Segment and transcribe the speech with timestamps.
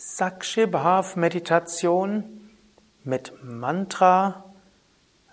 [0.00, 2.52] Sakshibhav Meditation
[3.02, 4.44] mit Mantra,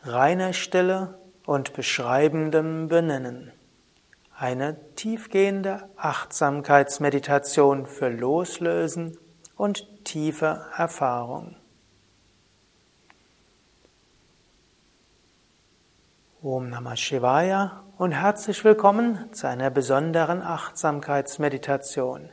[0.02, 3.52] reiner Stille und beschreibendem Benennen.
[4.36, 9.20] Eine tiefgehende Achtsamkeitsmeditation für Loslösen
[9.56, 11.58] und tiefe Erfahrung.
[16.42, 22.32] Om Namah Shivaya und herzlich willkommen zu einer besonderen Achtsamkeitsmeditation.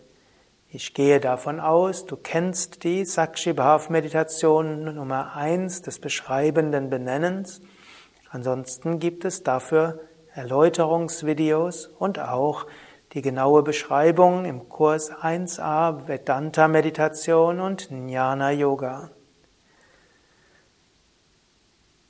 [0.75, 7.61] Ich gehe davon aus, du kennst die Sakshibhav-Meditation Nummer 1 des beschreibenden Benennens.
[8.31, 10.01] Ansonsten gibt es dafür
[10.35, 12.67] Erläuterungsvideos und auch
[13.13, 19.11] die genaue Beschreibung im Kurs 1a Vedanta Meditation und Jnana Yoga.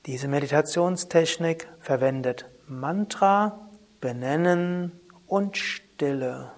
[0.06, 3.58] Diese Meditationstechnik verwendet Mantra,
[4.00, 6.52] Benennen und Stille.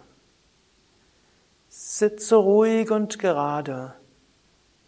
[1.76, 3.94] Sitze ruhig und gerade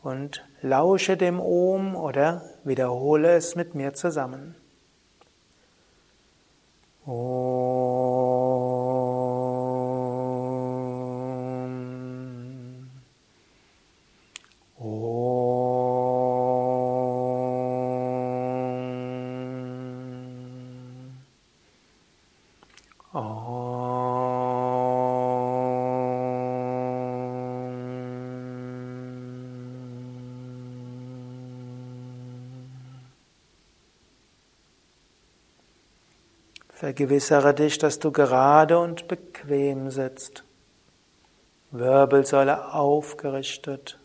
[0.05, 4.55] und lausche dem Om oder wiederhole es mit mir zusammen.
[7.05, 8.16] Om.
[36.97, 40.45] Vergewissere dich, dass du gerade und bequem sitzt.
[41.71, 44.01] Wirbelsäule aufgerichtet,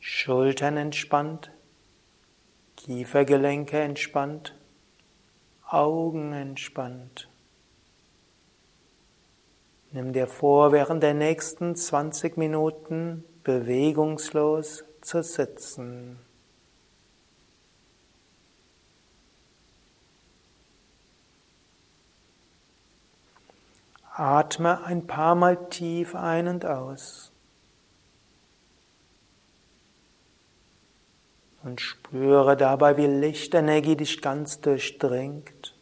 [0.00, 1.52] Schultern entspannt,
[2.76, 4.56] Kiefergelenke entspannt,
[5.68, 7.28] Augen entspannt.
[9.92, 16.18] Nimm dir vor, während der nächsten 20 Minuten bewegungslos zu sitzen.
[24.16, 27.32] Atme ein paar Mal tief ein und aus.
[31.64, 35.74] Und spüre dabei, wie Lichtenergie dich ganz durchdringt.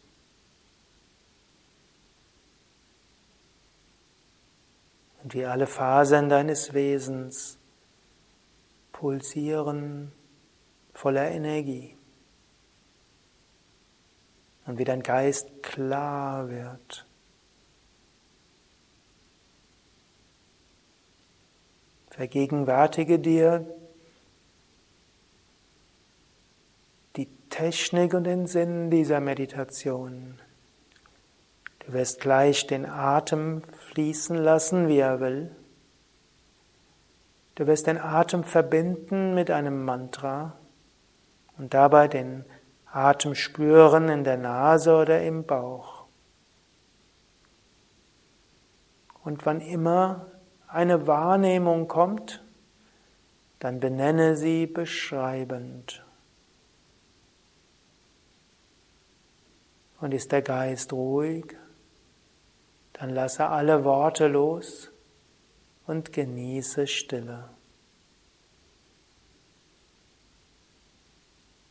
[5.23, 7.59] Und wie alle Fasern deines Wesens
[8.93, 10.11] pulsieren
[10.95, 11.97] voller Energie.
[14.65, 17.05] Und wie dein Geist klar wird.
[22.13, 23.67] Vergegenwärtige dir
[27.17, 30.39] die Technik und den Sinn dieser Meditation.
[31.79, 35.57] Du wirst gleich den Atem fließen lassen, wie er will.
[37.55, 40.59] Du wirst den Atem verbinden mit einem Mantra
[41.57, 42.45] und dabei den
[42.91, 46.05] Atem spüren in der Nase oder im Bauch.
[49.25, 50.27] Und wann immer
[50.73, 52.43] eine Wahrnehmung kommt,
[53.59, 56.05] dann benenne sie beschreibend.
[60.01, 61.57] Und ist der Geist ruhig,
[62.95, 64.91] dann lasse alle Worte los
[65.87, 67.49] und genieße Stille.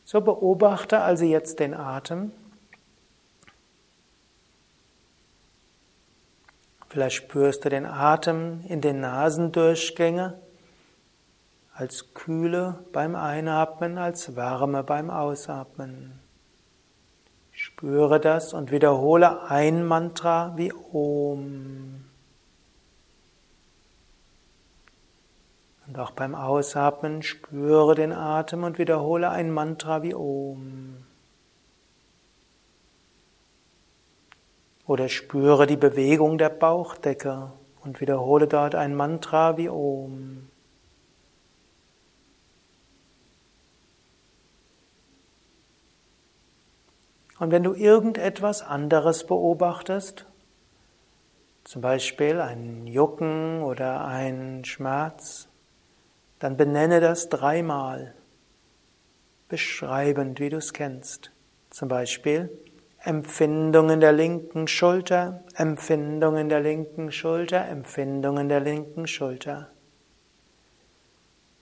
[0.04, 2.32] So beobachte also jetzt den Atem.
[6.92, 10.38] Vielleicht spürst du den Atem in den Nasendurchgänge
[11.72, 16.20] als Kühle beim Einatmen, als Wärme beim Ausatmen.
[17.50, 22.04] Spüre das und wiederhole ein Mantra wie Om.
[25.86, 31.06] Und auch beim Ausatmen spüre den Atem und wiederhole ein Mantra wie Om.
[34.86, 37.52] Oder spüre die Bewegung der Bauchdecke
[37.82, 40.48] und wiederhole dort ein Mantra wie Om.
[47.38, 50.26] Und wenn du irgendetwas anderes beobachtest,
[51.64, 55.48] zum Beispiel ein Jucken oder ein Schmerz,
[56.38, 58.14] dann benenne das dreimal,
[59.48, 61.32] beschreibend, wie du es kennst.
[61.70, 62.50] Zum Beispiel,
[63.04, 69.70] Empfindung in der linken Schulter, Empfindung in der linken Schulter, Empfindung in der linken Schulter.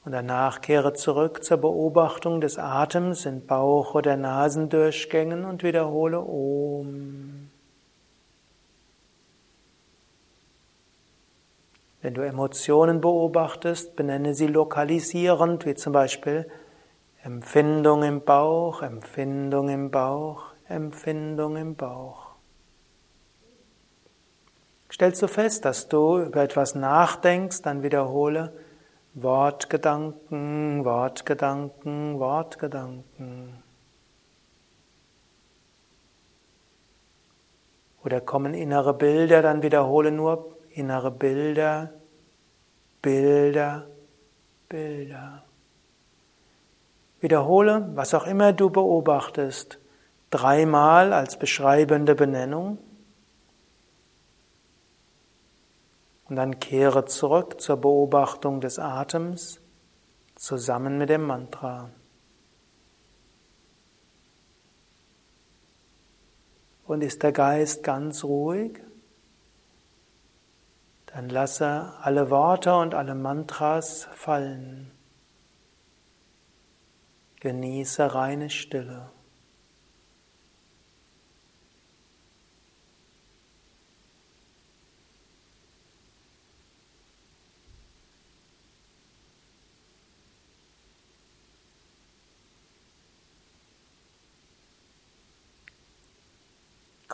[0.05, 7.49] Und danach kehre zurück zur Beobachtung des Atems in Bauch- oder Nasendurchgängen und wiederhole Om.
[12.03, 16.51] Wenn du Emotionen beobachtest, benenne sie lokalisierend, wie zum Beispiel
[17.23, 22.31] Empfindung im Bauch, Empfindung im Bauch, Empfindung im Bauch.
[24.91, 28.53] Stellst du fest, dass du über etwas nachdenkst, dann wiederhole
[29.15, 33.63] Wortgedanken, Wortgedanken, Wortgedanken.
[38.05, 41.91] Oder kommen innere Bilder, dann wiederhole nur innere Bilder,
[43.03, 43.87] Bilder,
[44.69, 45.43] Bilder.
[47.21, 49.80] Wiederhole, was auch immer du beobachtest,
[50.31, 52.79] dreimal als beschreibende Benennung.
[56.29, 59.61] Und dann kehre zurück zur Beobachtung des Atems
[60.37, 61.91] zusammen mit dem Mantra.
[66.87, 68.81] Und ist der Geist ganz ruhig?
[71.07, 74.93] Dann lasse alle Worte und alle Mantras fallen.
[77.41, 79.11] Genieße reine Stille.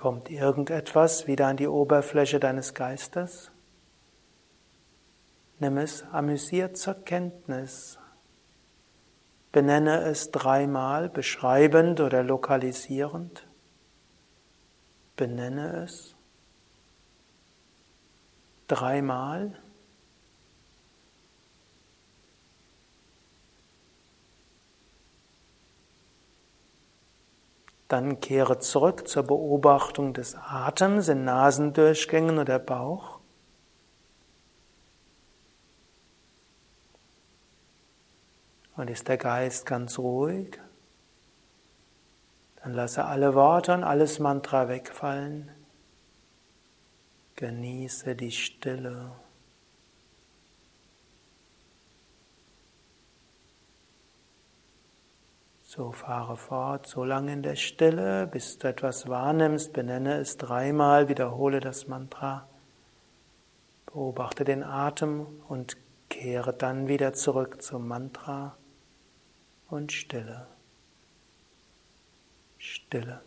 [0.06, 3.50] Kommt irgendetwas wieder an die Oberfläche deines Geistes?
[5.58, 7.99] Nimm es amüsiert zur Kenntnis.
[9.50, 13.49] Benenne es dreimal, beschreibend oder lokalisierend.
[15.17, 16.14] Benenne es
[18.69, 19.59] dreimal.
[27.88, 33.21] Dann kehre zurück zur Beobachtung des Atems in Nasendurchgängen oder Bauch.
[38.77, 40.59] Und ist der Geist ganz ruhig?
[42.56, 45.50] Dann lasse alle Worte und alles Mantra wegfallen.
[47.37, 49.12] Genieße die Stille.
[55.76, 61.11] So fahre fort, so lange in der Stille, bis du etwas wahrnimmst, benenne es dreimal,
[61.11, 62.49] wiederhole das Mantra,
[63.84, 65.76] beobachte den Atem und
[66.08, 68.56] kehre dann wieder zurück zum Mantra
[69.69, 70.46] und Stille.
[72.56, 73.20] Stille.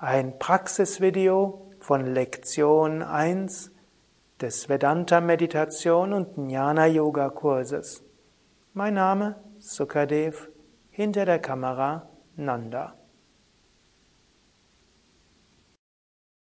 [0.00, 3.72] ein Praxisvideo von Lektion 1
[4.40, 8.04] des Vedanta Meditation und Jnana Yoga Kurses.
[8.72, 10.48] Mein Name Sukadev,
[10.90, 12.97] hinter der Kamera Nanda.